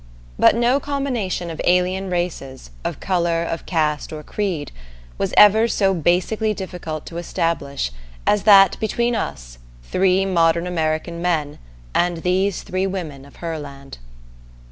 [0.39, 4.71] But no combination of alien races, of color, of caste, or creed,
[5.19, 7.91] was ever so basically difficult to establish
[8.25, 11.59] as that between us, three modern American men,
[11.93, 13.99] and these three women of Herland.